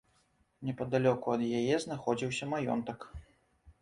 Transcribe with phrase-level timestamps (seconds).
[0.69, 2.99] Непадалёку ад яе знаходзіўся маёнтак.